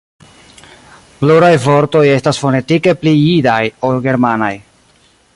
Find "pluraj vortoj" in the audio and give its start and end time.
1.17-2.01